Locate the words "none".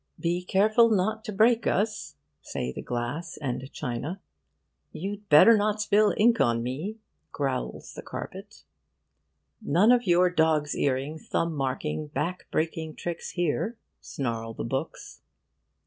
9.61-9.91